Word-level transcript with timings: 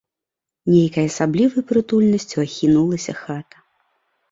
Нейкай 0.71 1.07
асаблівай 1.09 1.61
прытульнасцю 1.73 2.37
ахінулася 2.47 3.13
хата. 3.21 3.57